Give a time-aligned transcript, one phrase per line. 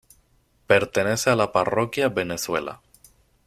[0.65, 2.81] Pertenece a la Parroquia Venezuela.